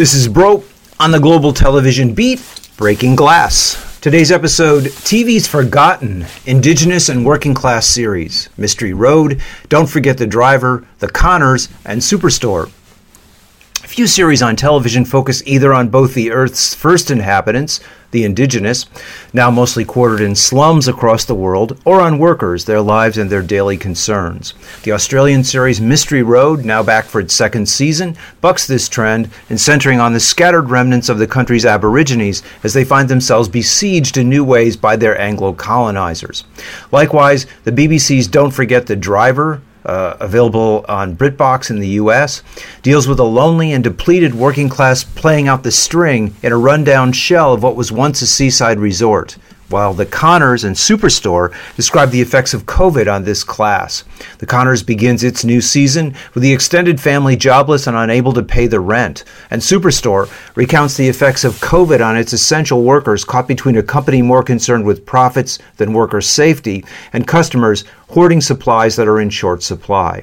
[0.00, 0.64] This is Broe
[0.98, 2.40] on the Global Television Beat,
[2.78, 3.98] Breaking Glass.
[4.00, 10.86] Today's episode TV's Forgotten Indigenous and Working Class Series Mystery Road, Don't Forget the Driver,
[11.00, 12.70] The Conners, and Superstore.
[13.90, 17.80] Few series on television focus either on both the Earth's first inhabitants,
[18.12, 18.86] the indigenous,
[19.32, 23.42] now mostly quartered in slums across the world, or on workers, their lives and their
[23.42, 24.54] daily concerns.
[24.84, 29.58] The Australian series Mystery Road, now back for its second season, bucks this trend in
[29.58, 34.28] centering on the scattered remnants of the country's Aborigines as they find themselves besieged in
[34.28, 36.44] new ways by their Anglo colonizers.
[36.92, 42.44] Likewise, the BBC's Don't Forget the Driver, uh, available on BritBox in the US,
[42.80, 47.10] deals with a lonely and depleted working class playing out the string in a rundown
[47.10, 49.36] shell of what was once a seaside resort
[49.70, 54.04] while the Conners and Superstore describe the effects of COVID on this class.
[54.38, 58.66] The Conners begins its new season with the extended family jobless and unable to pay
[58.66, 63.76] the rent, and Superstore recounts the effects of COVID on its essential workers caught between
[63.76, 69.20] a company more concerned with profits than worker safety and customers hoarding supplies that are
[69.20, 70.22] in short supply.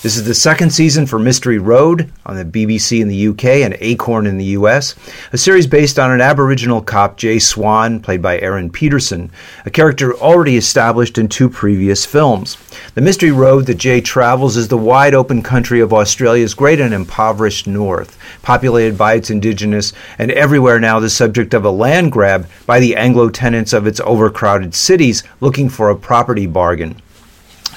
[0.00, 3.76] This is the second season for Mystery Road on the BBC in the UK and
[3.80, 4.94] Acorn in the US,
[5.32, 9.28] a series based on an Aboriginal cop, Jay Swan, played by Aaron Pedersen,
[9.66, 12.56] a character already established in two previous films.
[12.94, 16.94] The Mystery Road that Jay travels is the wide open country of Australia's great and
[16.94, 22.48] impoverished north, populated by its indigenous and everywhere now the subject of a land grab
[22.66, 27.02] by the Anglo tenants of its overcrowded cities looking for a property bargain.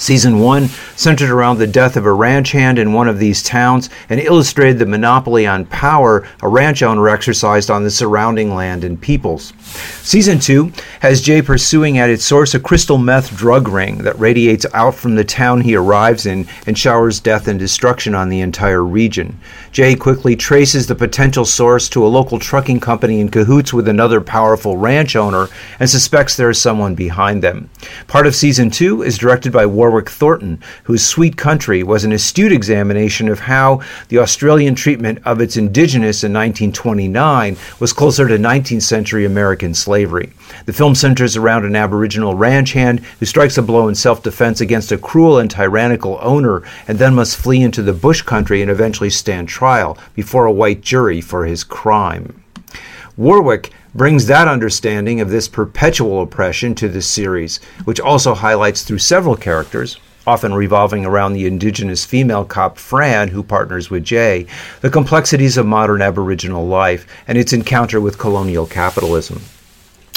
[0.02, 3.88] Season 1 centered around the death of a ranch hand in one of these towns
[4.10, 9.00] and illustrated the monopoly on power a ranch owner exercised on the surrounding land and
[9.00, 9.54] peoples.
[10.02, 14.66] Season 2 has Jay pursuing at its source a crystal meth drug ring that radiates
[14.74, 18.84] out from the town he arrives in and showers death and destruction on the entire
[18.84, 19.38] region.
[19.72, 24.20] Jay quickly traces the potential source to a local trucking company in cahoots with another
[24.20, 25.48] powerful ranch owner
[25.80, 27.70] and suspects there is someone behind them.
[28.08, 32.14] Part of Season 2 is directed by War Warwick Thornton, whose Sweet Country was an
[32.14, 38.38] astute examination of how the Australian treatment of its indigenous in 1929 was closer to
[38.38, 40.32] 19th century American slavery.
[40.66, 44.62] The film centers around an Aboriginal ranch hand who strikes a blow in self defense
[44.62, 48.72] against a cruel and tyrannical owner and then must flee into the bush country and
[48.72, 52.42] eventually stand trial before a white jury for his crime.
[53.18, 58.98] Warwick brings that understanding of this perpetual oppression to the series, which also highlights through
[58.98, 64.46] several characters, often revolving around the indigenous female cop Fran, who partners with Jay,
[64.80, 69.42] the complexities of modern Aboriginal life and its encounter with colonial capitalism.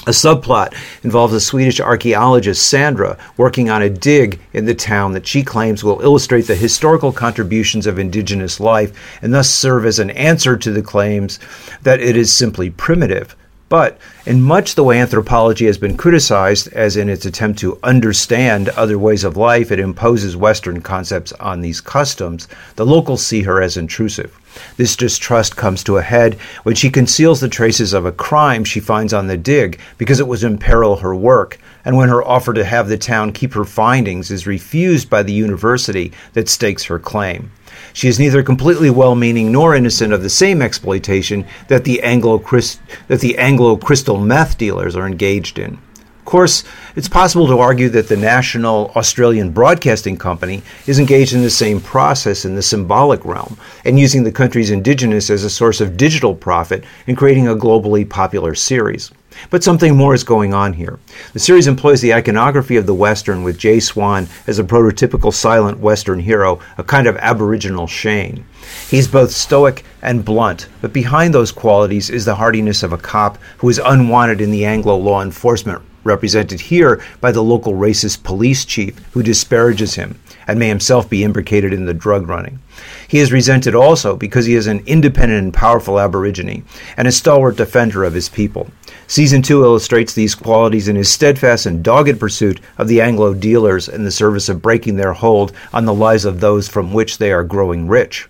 [0.06, 5.26] A subplot involves a Swedish archaeologist, Sandra, working on a dig in the town that
[5.26, 8.92] she claims will illustrate the historical contributions of indigenous life
[9.22, 11.40] and thus serve as an answer to the claims
[11.82, 13.34] that it is simply primitive.
[13.68, 18.68] But in much the way anthropology has been criticized, as in its attempt to understand
[18.70, 23.62] other ways of life, it imposes Western concepts on these customs, the locals see her
[23.62, 24.38] as intrusive.
[24.76, 28.80] This distrust comes to a head when she conceals the traces of a crime she
[28.80, 32.64] finds on the dig because it would imperil her work, and when her offer to
[32.64, 37.50] have the town keep her findings is refused by the university that stakes her claim.
[37.94, 43.20] She is neither completely well-meaning nor innocent of the same exploitation that the Anglo that
[43.20, 45.78] the Anglo crystal meth dealers are engaged in.
[46.18, 46.64] Of course,
[46.96, 51.80] it's possible to argue that the National Australian Broadcasting Company is engaged in the same
[51.80, 56.34] process in the symbolic realm and using the country's indigenous as a source of digital
[56.34, 59.12] profit in creating a globally popular series.
[59.50, 60.98] But something more is going on here.
[61.32, 65.78] The series employs the iconography of the Western with Jay Swan as a prototypical silent
[65.78, 68.44] Western hero, a kind of Aboriginal Shane.
[68.88, 73.38] He's both stoic and blunt, but behind those qualities is the hardiness of a cop
[73.58, 78.64] who is unwanted in the Anglo law enforcement represented here by the local racist police
[78.64, 82.60] chief who disparages him and may himself be implicated in the drug running.
[83.08, 86.64] He is resented also because he is an independent and powerful Aborigine
[86.96, 88.68] and a stalwart defender of his people.
[89.06, 93.86] Season 2 illustrates these qualities in his steadfast and dogged pursuit of the Anglo dealers
[93.86, 97.30] in the service of breaking their hold on the lives of those from which they
[97.30, 98.28] are growing rich.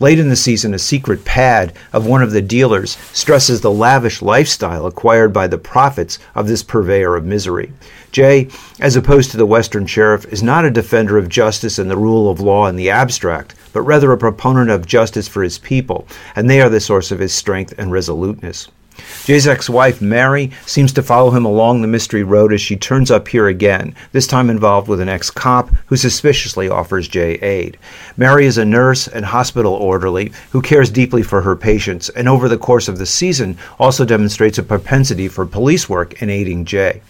[0.00, 4.22] Late in the season, a secret pad of one of the dealers stresses the lavish
[4.22, 7.72] lifestyle acquired by the profits of this purveyor of misery.
[8.10, 8.48] Jay,
[8.80, 12.30] as opposed to the Western sheriff, is not a defender of justice and the rule
[12.30, 16.48] of law in the abstract, but rather a proponent of justice for his people, and
[16.48, 18.68] they are the source of his strength and resoluteness.
[19.24, 23.10] Jay's ex wife, Mary, seems to follow him along the mystery road as she turns
[23.10, 27.78] up here again, this time involved with an ex cop who suspiciously offers Jay aid.
[28.16, 32.48] Mary is a nurse and hospital orderly who cares deeply for her patients, and over
[32.48, 37.00] the course of the season also demonstrates a propensity for police work in aiding Jay.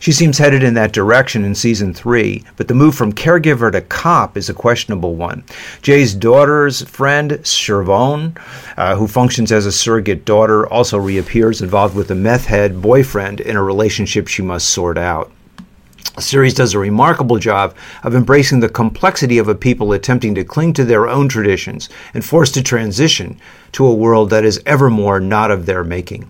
[0.00, 3.80] She seems headed in that direction in season three, but the move from caregiver to
[3.80, 5.44] cop is a questionable one.
[5.82, 8.38] Jay's daughter's friend, Shevorne,
[8.76, 13.40] uh, who functions as a surrogate daughter, also reappears involved with a meth head boyfriend
[13.40, 15.30] in a relationship she must sort out.
[16.16, 20.44] The series does a remarkable job of embracing the complexity of a people attempting to
[20.44, 23.38] cling to their own traditions and forced to transition
[23.72, 26.28] to a world that is evermore not of their making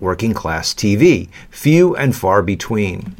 [0.00, 3.16] working class TV, few and far between.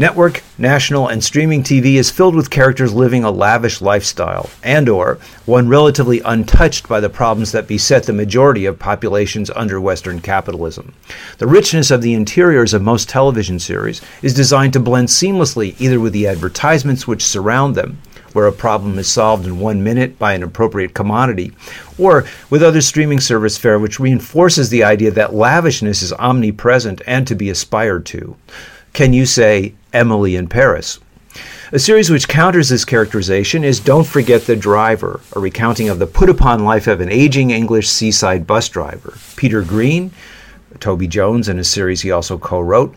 [0.00, 5.18] Network, national, and streaming TV is filled with characters living a lavish lifestyle, and or
[5.44, 10.94] one relatively untouched by the problems that beset the majority of populations under Western capitalism.
[11.38, 15.98] The richness of the interiors of most television series is designed to blend seamlessly either
[15.98, 18.00] with the advertisements which surround them,
[18.32, 21.52] where a problem is solved in one minute by an appropriate commodity,
[21.98, 27.26] or with other streaming service fare which reinforces the idea that lavishness is omnipresent and
[27.26, 28.36] to be aspired to.
[28.92, 30.98] Can you say Emily in Paris?
[31.70, 36.06] A series which counters this characterization is Don't Forget the Driver, a recounting of the
[36.06, 39.18] put upon life of an aging English seaside bus driver.
[39.36, 40.10] Peter Green,
[40.80, 42.94] Toby Jones in a series he also co wrote,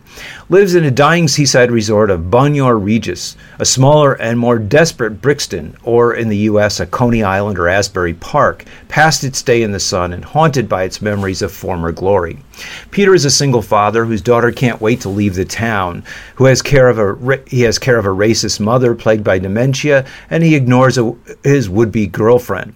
[0.48, 5.76] lives in a dying seaside resort of Bognor Regis, a smaller and more desperate Brixton,
[5.82, 9.80] or in the U.S., a Coney Island or Asbury Park, past its day in the
[9.80, 12.38] sun and haunted by its memories of former glory.
[12.90, 16.04] Peter is a single father whose daughter can't wait to leave the town,
[16.36, 20.04] who has care of a he has care of a racist mother plagued by dementia,
[20.28, 22.74] and he ignores a, his would-be girlfriend.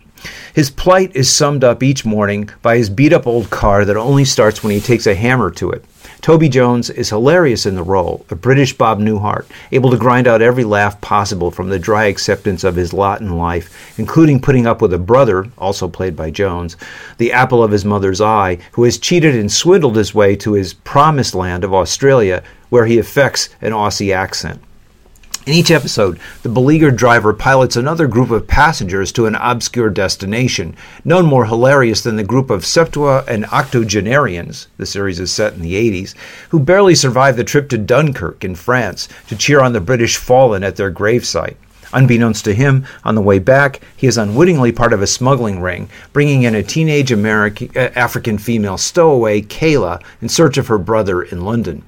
[0.54, 4.24] His plight is summed up each morning by his beat up old car that only
[4.24, 5.84] starts when he takes a hammer to it.
[6.20, 10.42] Toby Jones is hilarious in the role, a British Bob Newhart, able to grind out
[10.42, 14.80] every laugh possible from the dry acceptance of his lot in life, including putting up
[14.80, 16.76] with a brother, also played by Jones,
[17.18, 20.74] the apple of his mother's eye, who has cheated and swindled his way to his
[20.74, 24.60] promised land of Australia, where he affects an Aussie accent.
[25.46, 30.74] In each episode, the beleaguered driver pilots another group of passengers to an obscure destination,
[31.04, 35.62] none more hilarious than the group of septua and octogenarians, the series is set in
[35.62, 36.16] the 80s,
[36.48, 40.64] who barely survived the trip to Dunkirk in France to cheer on the British fallen
[40.64, 41.54] at their gravesite.
[41.92, 45.88] Unbeknownst to him, on the way back, he is unwittingly part of a smuggling ring,
[46.12, 51.22] bringing in a teenage American, uh, African female stowaway, Kayla, in search of her brother
[51.22, 51.84] in London.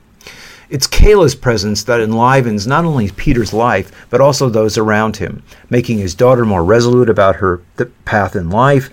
[0.70, 5.98] It's Kayla's presence that enlivens not only Peter's life, but also those around him, making
[5.98, 7.62] his daughter more resolute about her
[8.04, 8.90] path in life,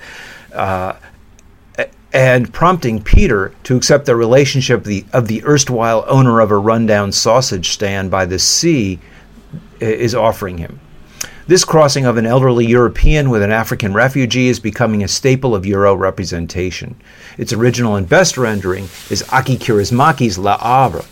[0.53, 0.93] uh,
[2.13, 6.57] and prompting Peter to accept the relationship of the, of the erstwhile owner of a
[6.57, 8.99] rundown sausage stand by the sea
[9.81, 10.79] is offering him.
[11.47, 15.63] This crossing of an elderly European with an African refugee is becoming a staple of
[15.63, 16.95] Euro representation.
[17.37, 21.05] Its original and best rendering is Aki Kaurismäki's La Havre,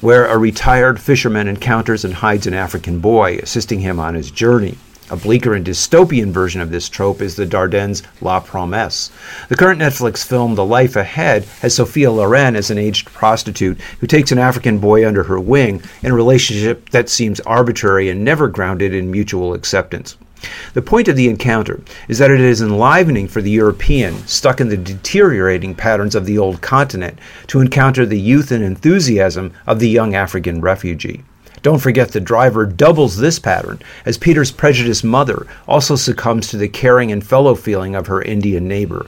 [0.00, 4.78] where a retired fisherman encounters and hides an African boy, assisting him on his journey.
[5.12, 9.10] A bleaker and dystopian version of this trope is the Dardennes' La Promesse.
[9.48, 14.06] The current Netflix film The Life Ahead has Sophia Loren as an aged prostitute who
[14.06, 18.46] takes an African boy under her wing in a relationship that seems arbitrary and never
[18.46, 20.16] grounded in mutual acceptance.
[20.74, 24.68] The point of the encounter is that it is enlivening for the European, stuck in
[24.68, 29.88] the deteriorating patterns of the old continent, to encounter the youth and enthusiasm of the
[29.88, 31.24] young African refugee.
[31.62, 36.68] Don't forget the driver doubles this pattern, as Peter's prejudiced mother also succumbs to the
[36.68, 39.06] caring and fellow feeling of her Indian neighbor.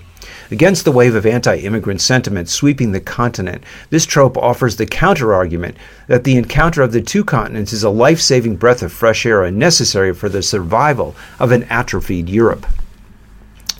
[0.50, 5.32] Against the wave of anti immigrant sentiment sweeping the continent, this trope offers the counter
[5.32, 5.78] argument
[6.09, 9.44] that the encounter of the two continents is a life saving breath of fresh air
[9.44, 12.66] and necessary for the survival of an atrophied Europe.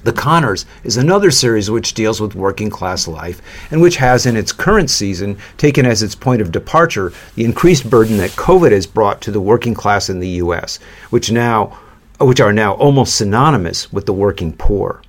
[0.05, 3.41] The Conners is another series which deals with working class life
[3.71, 7.89] and which has in its current season taken as its point of departure the increased
[7.89, 10.79] burden that COVID has brought to the working class in the U.S.,
[11.11, 11.79] which now
[12.21, 15.03] which are now almost synonymous with the working poor.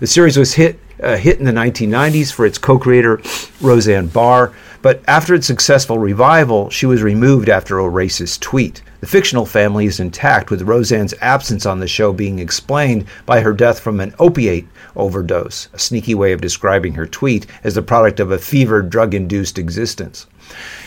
[0.00, 3.20] The series was hit a hit in the 1990s for its co-creator
[3.60, 8.82] Roseanne Barr, but after its successful revival, she was removed after a racist tweet.
[9.00, 13.54] The fictional family is intact, with Roseanne's absence on the show being explained by her
[13.54, 18.20] death from an opiate overdose, a sneaky way of describing her tweet as the product
[18.20, 20.26] of a fevered, drug induced existence.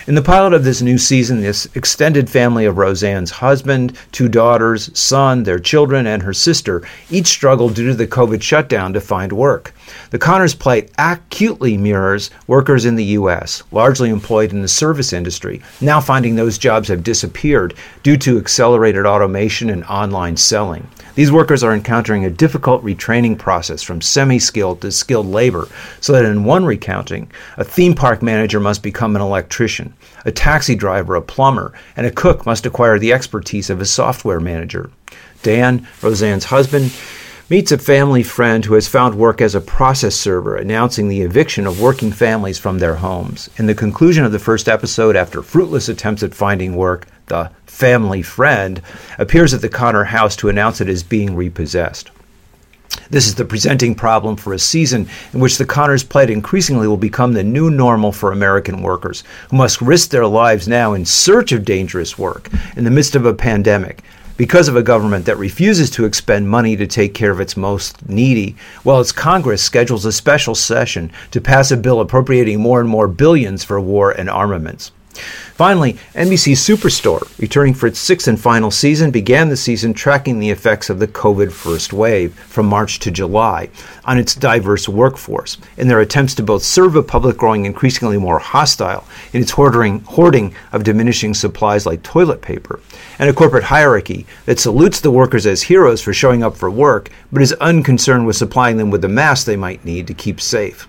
[0.06, 4.92] In the pilot of this new season, this extended family of Roseanne's husband, two daughters,
[5.00, 9.32] son, their children, and her sister each struggled due to the COVID shutdown to find
[9.32, 9.74] work.
[10.10, 15.62] The Conners plight acutely mirrors workers in the U.S., largely employed in the service industry,
[15.80, 20.86] now finding those jobs have disappeared due to accelerated automation and online selling.
[21.16, 25.68] These workers are encountering a difficult retraining process from semi skilled to skilled labor,
[26.02, 29.93] so that in one recounting, a theme park manager must become an electrician,
[30.26, 34.40] a taxi driver a plumber, and a cook must acquire the expertise of a software
[34.40, 34.90] manager.
[35.42, 36.94] Dan, Roseanne's husband,
[37.50, 41.68] meets a family friend who has found work as a process server, announcing the eviction
[41.68, 43.50] of working families from their homes.
[43.58, 48.22] In the conclusion of the first episode, after fruitless attempts at finding work, the family
[48.22, 48.82] friend,
[49.20, 52.10] appears at the Conner house to announce it is being repossessed.
[53.10, 56.98] This is the presenting problem for a season in which the Conners plight increasingly will
[56.98, 61.52] become the new normal for American workers, who must risk their lives now in search
[61.52, 64.04] of dangerous work in the midst of a pandemic
[64.38, 68.08] because of a government that refuses to expend money to take care of its most
[68.10, 72.90] needy, while its Congress schedules a special session to pass a bill appropriating more and
[72.90, 74.92] more billions for war and armaments.
[75.14, 80.50] Finally, NBC's Superstore, returning for its sixth and final season, began the season tracking the
[80.50, 83.70] effects of the COVID first wave from March to July
[84.06, 88.40] on its diverse workforce in their attempts to both serve a public growing increasingly more
[88.40, 92.80] hostile in its hoarding, hoarding of diminishing supplies like toilet paper,
[93.20, 97.10] and a corporate hierarchy that salutes the workers as heroes for showing up for work
[97.32, 100.88] but is unconcerned with supplying them with the masks they might need to keep safe.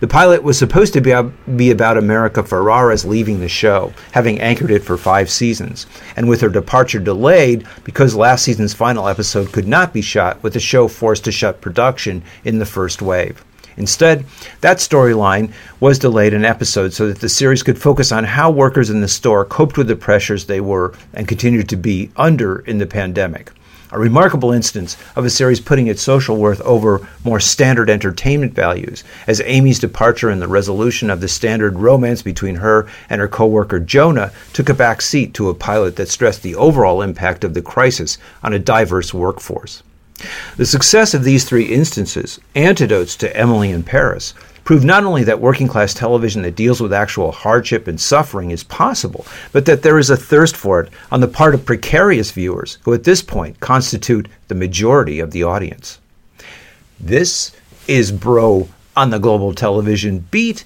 [0.00, 1.14] The pilot was supposed to be,
[1.56, 5.86] be about America Ferrera's leaving the show, having anchored it for five seasons,
[6.16, 10.54] and with her departure delayed because last season's final episode could not be shot, with
[10.54, 13.44] the show forced to shut production in the first wave.
[13.76, 14.24] Instead,
[14.60, 18.90] that storyline was delayed an episode so that the series could focus on how workers
[18.90, 22.78] in the store coped with the pressures they were and continued to be under in
[22.78, 23.50] the pandemic
[23.94, 29.04] a remarkable instance of a series putting its social worth over more standard entertainment values,
[29.28, 33.78] as Amy's departure and the resolution of the standard romance between her and her coworker
[33.78, 37.62] Jonah took a back seat to a pilot that stressed the overall impact of the
[37.62, 39.84] crisis on a diverse workforce.
[40.56, 44.34] The success of these three instances, antidotes to Emily in Paris,
[44.64, 48.64] prove not only that working class television that deals with actual hardship and suffering is
[48.64, 52.78] possible, but that there is a thirst for it on the part of precarious viewers,
[52.82, 56.00] who at this point constitute the majority of the audience.
[56.98, 57.52] This
[57.86, 60.64] is Broe on the Global Television Beat,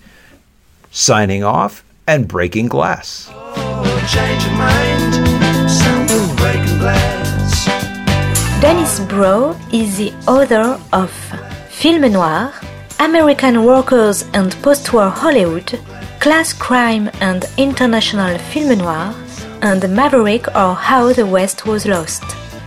[0.90, 3.28] signing off and breaking glass.
[8.60, 11.10] Dennis Broe is the author of
[11.70, 12.52] Film Noir,
[13.00, 15.78] American Workers and Post-War Hollywood,
[16.18, 19.14] Class Crime and International Film Noir,
[19.62, 22.24] and Maverick or How the West Was Lost.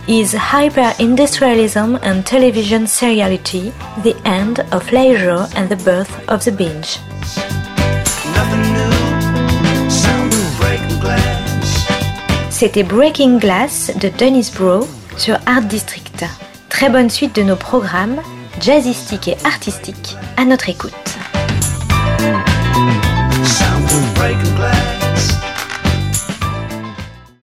[0.08, 3.72] Is hyper-industrialism and television seriality
[4.02, 6.98] the end of leisure and the birth of the binge?
[12.50, 16.24] C'était Breaking Glass de Dennis Broe sur Art District.
[16.70, 18.22] Très bonne suite de nos programmes
[18.62, 21.11] jazzistiques et artistiques à notre écoute.